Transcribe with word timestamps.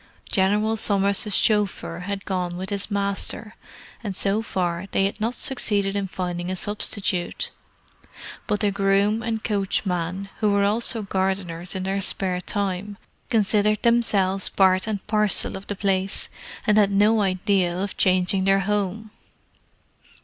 General 0.31 0.77
Somers' 0.77 1.37
chauffeur 1.37 1.99
had 1.99 2.25
gone 2.25 2.57
with 2.57 2.71
his 2.71 2.89
master, 2.89 3.53
and 4.03 4.15
so 4.15 4.41
far 4.41 4.87
they 4.93 5.05
had 5.05 5.21
not 5.21 5.35
succeeded 5.35 5.95
in 5.95 6.07
finding 6.07 6.49
a 6.49 6.55
substitute, 6.55 7.51
but 8.47 8.61
the 8.61 8.71
groom 8.71 9.21
and 9.21 9.43
coachman, 9.43 10.29
who 10.39 10.49
were 10.51 10.63
also 10.63 11.03
gardeners 11.03 11.75
in 11.75 11.83
their 11.83 12.01
spare 12.01 12.41
time, 12.41 12.97
considered 13.29 13.83
themselves 13.83 14.49
part 14.49 14.87
and 14.87 15.05
parcel 15.05 15.55
of 15.55 15.67
the 15.67 15.75
place, 15.75 16.29
and 16.65 16.79
had 16.79 16.89
no 16.89 17.21
idea 17.21 17.77
of 17.77 17.95
changing 17.95 18.45
their 18.45 18.61
home. 18.61 19.11